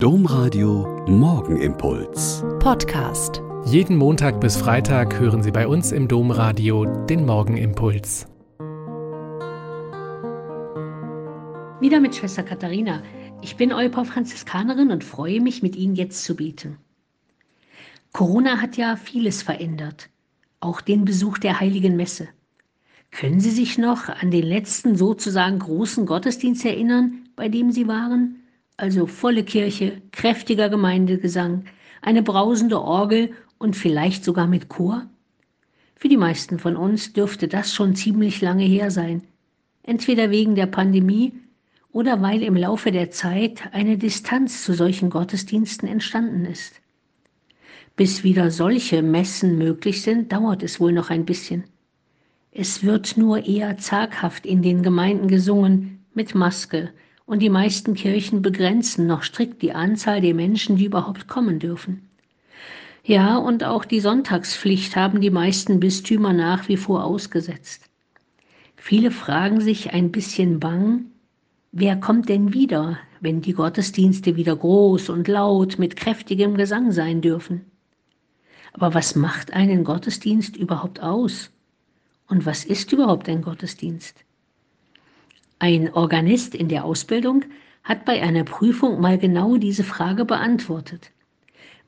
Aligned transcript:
Domradio 0.00 1.04
Morgenimpuls. 1.08 2.44
Podcast. 2.60 3.42
Jeden 3.64 3.96
Montag 3.96 4.40
bis 4.40 4.56
Freitag 4.56 5.18
hören 5.18 5.42
Sie 5.42 5.50
bei 5.50 5.66
uns 5.66 5.90
im 5.90 6.06
Domradio 6.06 6.84
den 6.84 7.26
Morgenimpuls. 7.26 8.28
Wieder 11.80 11.98
mit 11.98 12.14
Schwester 12.14 12.44
Katharina. 12.44 13.02
Ich 13.42 13.56
bin 13.56 13.72
Eupa 13.72 14.04
Franziskanerin 14.04 14.92
und 14.92 15.02
freue 15.02 15.40
mich, 15.40 15.64
mit 15.64 15.74
Ihnen 15.74 15.96
jetzt 15.96 16.22
zu 16.22 16.36
beten. 16.36 16.78
Corona 18.12 18.60
hat 18.60 18.76
ja 18.76 18.94
vieles 18.94 19.42
verändert, 19.42 20.10
auch 20.60 20.80
den 20.80 21.06
Besuch 21.06 21.38
der 21.38 21.58
Heiligen 21.58 21.96
Messe. 21.96 22.28
Können 23.10 23.40
Sie 23.40 23.50
sich 23.50 23.78
noch 23.78 24.08
an 24.08 24.30
den 24.30 24.44
letzten 24.44 24.94
sozusagen 24.94 25.58
großen 25.58 26.06
Gottesdienst 26.06 26.64
erinnern, 26.64 27.24
bei 27.34 27.48
dem 27.48 27.72
Sie 27.72 27.88
waren? 27.88 28.44
Also 28.78 29.08
volle 29.08 29.42
Kirche, 29.42 30.00
kräftiger 30.12 30.68
Gemeindegesang, 30.68 31.64
eine 32.00 32.22
brausende 32.22 32.80
Orgel 32.80 33.32
und 33.58 33.74
vielleicht 33.74 34.24
sogar 34.24 34.46
mit 34.46 34.68
Chor? 34.68 35.10
Für 35.96 36.08
die 36.08 36.16
meisten 36.16 36.60
von 36.60 36.76
uns 36.76 37.12
dürfte 37.12 37.48
das 37.48 37.74
schon 37.74 37.96
ziemlich 37.96 38.40
lange 38.40 38.62
her 38.62 38.92
sein. 38.92 39.22
Entweder 39.82 40.30
wegen 40.30 40.54
der 40.54 40.66
Pandemie 40.66 41.32
oder 41.90 42.22
weil 42.22 42.40
im 42.44 42.54
Laufe 42.54 42.92
der 42.92 43.10
Zeit 43.10 43.62
eine 43.72 43.98
Distanz 43.98 44.62
zu 44.62 44.74
solchen 44.74 45.10
Gottesdiensten 45.10 45.88
entstanden 45.88 46.44
ist. 46.44 46.80
Bis 47.96 48.22
wieder 48.22 48.52
solche 48.52 49.02
Messen 49.02 49.58
möglich 49.58 50.02
sind, 50.02 50.32
dauert 50.32 50.62
es 50.62 50.78
wohl 50.78 50.92
noch 50.92 51.10
ein 51.10 51.24
bisschen. 51.24 51.64
Es 52.52 52.84
wird 52.84 53.16
nur 53.16 53.44
eher 53.44 53.76
zaghaft 53.76 54.46
in 54.46 54.62
den 54.62 54.84
Gemeinden 54.84 55.26
gesungen, 55.26 56.04
mit 56.14 56.36
Maske, 56.36 56.90
und 57.28 57.40
die 57.40 57.50
meisten 57.50 57.92
Kirchen 57.92 58.40
begrenzen 58.40 59.06
noch 59.06 59.22
strikt 59.22 59.60
die 59.60 59.72
Anzahl 59.72 60.22
der 60.22 60.32
Menschen, 60.32 60.76
die 60.76 60.86
überhaupt 60.86 61.28
kommen 61.28 61.58
dürfen. 61.58 62.08
Ja, 63.04 63.36
und 63.36 63.64
auch 63.64 63.84
die 63.84 64.00
Sonntagspflicht 64.00 64.96
haben 64.96 65.20
die 65.20 65.30
meisten 65.30 65.78
Bistümer 65.78 66.32
nach 66.32 66.68
wie 66.68 66.78
vor 66.78 67.04
ausgesetzt. 67.04 67.84
Viele 68.76 69.10
fragen 69.10 69.60
sich 69.60 69.92
ein 69.92 70.10
bisschen 70.10 70.58
bang, 70.58 71.04
wer 71.70 71.96
kommt 71.96 72.30
denn 72.30 72.54
wieder, 72.54 72.98
wenn 73.20 73.42
die 73.42 73.52
Gottesdienste 73.52 74.36
wieder 74.36 74.56
groß 74.56 75.10
und 75.10 75.28
laut 75.28 75.78
mit 75.78 75.96
kräftigem 75.96 76.56
Gesang 76.56 76.92
sein 76.92 77.20
dürfen? 77.20 77.66
Aber 78.72 78.94
was 78.94 79.14
macht 79.14 79.52
einen 79.52 79.84
Gottesdienst 79.84 80.56
überhaupt 80.56 81.02
aus? 81.02 81.50
Und 82.26 82.46
was 82.46 82.64
ist 82.64 82.90
überhaupt 82.90 83.28
ein 83.28 83.42
Gottesdienst? 83.42 84.24
Ein 85.60 85.92
Organist 85.92 86.54
in 86.54 86.68
der 86.68 86.84
Ausbildung 86.84 87.44
hat 87.82 88.04
bei 88.04 88.22
einer 88.22 88.44
Prüfung 88.44 89.00
mal 89.00 89.18
genau 89.18 89.56
diese 89.56 89.82
Frage 89.82 90.24
beantwortet. 90.24 91.10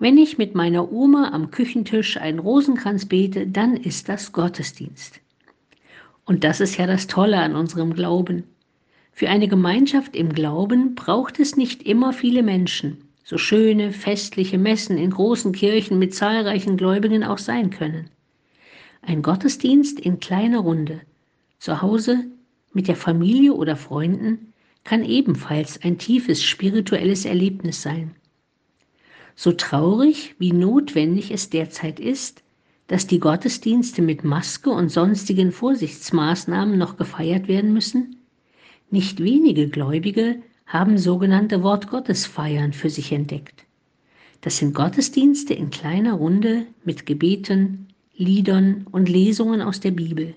Wenn 0.00 0.18
ich 0.18 0.38
mit 0.38 0.54
meiner 0.54 0.90
Oma 0.90 1.30
am 1.32 1.50
Küchentisch 1.50 2.16
einen 2.16 2.38
Rosenkranz 2.38 3.06
bete, 3.06 3.46
dann 3.46 3.76
ist 3.76 4.08
das 4.08 4.32
Gottesdienst. 4.32 5.20
Und 6.24 6.42
das 6.42 6.60
ist 6.60 6.78
ja 6.78 6.86
das 6.86 7.06
Tolle 7.06 7.38
an 7.38 7.54
unserem 7.54 7.92
Glauben. 7.92 8.44
Für 9.12 9.28
eine 9.28 9.46
Gemeinschaft 9.46 10.16
im 10.16 10.32
Glauben 10.32 10.94
braucht 10.94 11.38
es 11.38 11.56
nicht 11.56 11.82
immer 11.82 12.12
viele 12.12 12.42
Menschen, 12.42 13.04
so 13.22 13.36
schöne, 13.36 13.92
festliche 13.92 14.58
Messen 14.58 14.96
in 14.96 15.10
großen 15.10 15.52
Kirchen 15.52 15.98
mit 15.98 16.14
zahlreichen 16.14 16.76
Gläubigen 16.76 17.22
auch 17.22 17.38
sein 17.38 17.70
können. 17.70 18.08
Ein 19.02 19.22
Gottesdienst 19.22 20.00
in 20.00 20.18
kleiner 20.18 20.60
Runde, 20.60 21.02
zu 21.58 21.82
Hause, 21.82 22.24
mit 22.72 22.88
der 22.88 22.96
Familie 22.96 23.54
oder 23.54 23.76
Freunden, 23.76 24.52
kann 24.84 25.04
ebenfalls 25.04 25.82
ein 25.82 25.98
tiefes 25.98 26.42
spirituelles 26.42 27.24
Erlebnis 27.24 27.82
sein. 27.82 28.14
So 29.34 29.52
traurig 29.52 30.34
wie 30.38 30.52
notwendig 30.52 31.30
es 31.30 31.50
derzeit 31.50 32.00
ist, 32.00 32.42
dass 32.86 33.06
die 33.06 33.20
Gottesdienste 33.20 34.02
mit 34.02 34.24
Maske 34.24 34.70
und 34.70 34.90
sonstigen 34.90 35.52
Vorsichtsmaßnahmen 35.52 36.76
noch 36.76 36.96
gefeiert 36.96 37.46
werden 37.46 37.72
müssen, 37.72 38.16
nicht 38.90 39.22
wenige 39.22 39.68
Gläubige 39.68 40.42
haben 40.66 40.98
sogenannte 40.98 41.62
Wortgottesfeiern 41.62 42.72
für 42.72 42.90
sich 42.90 43.12
entdeckt. 43.12 43.64
Das 44.40 44.58
sind 44.58 44.74
Gottesdienste 44.74 45.54
in 45.54 45.70
kleiner 45.70 46.14
Runde 46.14 46.66
mit 46.84 47.06
Gebeten, 47.06 47.88
Liedern 48.14 48.86
und 48.90 49.08
Lesungen 49.08 49.62
aus 49.62 49.80
der 49.80 49.90
Bibel. 49.90 50.34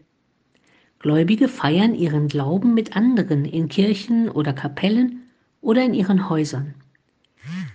Gläubige 1.03 1.49
feiern 1.49 1.95
ihren 1.95 2.29
Glauben 2.29 2.73
mit 2.73 2.95
anderen 2.95 3.43
in 3.43 3.67
Kirchen 3.67 4.29
oder 4.29 4.53
Kapellen 4.53 5.23
oder 5.59 5.83
in 5.83 5.93
ihren 5.93 6.29
Häusern. 6.29 6.75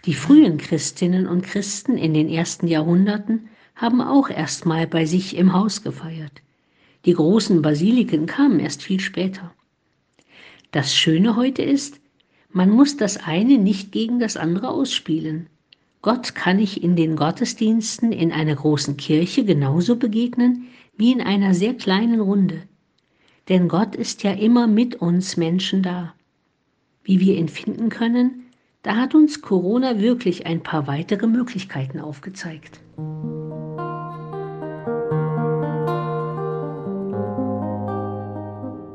Die 0.07 0.15
frühen 0.15 0.57
Christinnen 0.57 1.27
und 1.27 1.43
Christen 1.43 1.99
in 1.99 2.15
den 2.15 2.31
ersten 2.31 2.67
Jahrhunderten 2.67 3.51
haben 3.77 4.01
auch 4.01 4.31
erstmal 4.31 4.87
bei 4.87 5.05
sich 5.05 5.37
im 5.37 5.53
Haus 5.53 5.83
gefeiert. 5.83 6.41
Die 7.05 7.13
großen 7.13 7.61
Basiliken 7.61 8.25
kamen 8.25 8.61
erst 8.61 8.83
viel 8.83 8.99
später. 8.99 9.53
Das 10.71 10.97
Schöne 10.97 11.37
heute 11.37 11.61
ist, 11.61 12.01
man 12.51 12.71
muss 12.71 12.97
das 12.97 13.19
eine 13.19 13.59
nicht 13.59 13.93
gegen 13.93 14.21
das 14.21 14.39
andere 14.39 14.71
ausspielen. 14.71 15.49
Gott 16.01 16.35
kann 16.35 16.59
ich 16.59 16.83
in 16.83 16.97
den 16.97 17.15
Gottesdiensten 17.15 18.11
in 18.11 18.33
einer 18.33 18.55
großen 18.55 18.97
Kirche 18.97 19.45
genauso 19.45 19.97
begegnen 19.97 20.69
wie 20.97 21.13
in 21.13 21.21
einer 21.21 21.53
sehr 21.53 21.75
kleinen 21.75 22.21
Runde. 22.21 22.63
Denn 23.49 23.69
Gott 23.69 23.97
ist 23.97 24.23
ja 24.23 24.33
immer 24.33 24.67
mit 24.67 24.97
uns 24.97 25.37
Menschen 25.37 25.83
da. 25.83 26.15
Wie 27.03 27.21
wir 27.21 27.37
ihn 27.37 27.49
finden 27.49 27.89
können, 27.89 28.45
da 28.83 28.97
hat 28.97 29.15
uns 29.15 29.41
Corona 29.41 30.01
wirklich 30.01 30.47
ein 30.47 30.63
paar 30.63 30.87
weitere 30.87 31.27
Möglichkeiten 31.27 32.01
aufgezeigt. 32.01 32.81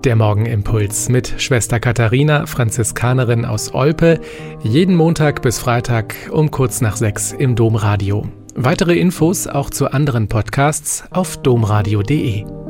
Der 0.03 0.17
Morgenimpuls 0.17 1.07
mit 1.07 1.33
Schwester 1.37 1.79
Katharina, 1.79 2.45
Franziskanerin 2.45 3.45
aus 3.45 3.73
Olpe, 3.73 4.19
jeden 4.61 4.95
Montag 4.95 5.41
bis 5.41 5.59
Freitag 5.59 6.15
um 6.29 6.51
kurz 6.51 6.81
nach 6.81 6.97
sechs 6.97 7.31
im 7.31 7.55
Domradio. 7.55 8.27
Weitere 8.55 8.97
Infos 8.99 9.47
auch 9.47 9.69
zu 9.69 9.91
anderen 9.91 10.27
Podcasts 10.27 11.05
auf 11.11 11.37
domradio.de. 11.37 12.62